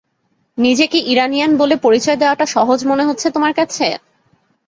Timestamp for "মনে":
2.85-3.03